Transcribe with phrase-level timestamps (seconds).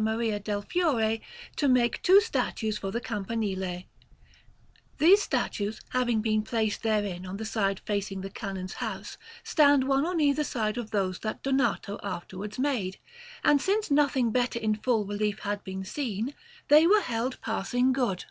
[0.00, 1.20] Maria del Fiore
[1.56, 3.82] to make two statues for the Campanile;
[4.96, 10.06] these statues, having been placed therein on the side facing the Canon's house, stand one
[10.06, 12.98] on either side of those that Donato afterwards made;
[13.44, 16.32] and since nothing better in full relief had been seen,
[16.68, 18.24] they were held passing good.